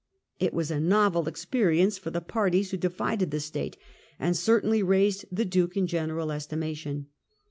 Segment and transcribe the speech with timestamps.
[0.39, 3.77] It was a novel experience for the parties who divided the State,
[4.19, 7.05] and certainly raised the Duke in general estimation.